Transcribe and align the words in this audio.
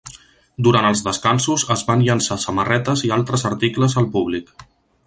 Durant 0.67 0.87
els 0.87 1.03
descansos, 1.09 1.65
es 1.75 1.85
van 1.91 2.01
llançar 2.09 2.39
samarretes 2.45 3.05
i 3.11 3.13
altres 3.21 3.47
articles 3.53 4.01
al 4.03 4.15
públic. 4.19 4.53